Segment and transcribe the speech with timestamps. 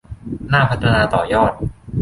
[0.51, 1.51] น่าพัฒนาต่อยอด